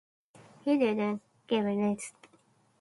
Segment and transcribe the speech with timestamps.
[0.65, 1.21] He died in
[1.51, 1.99] Mecklenburg.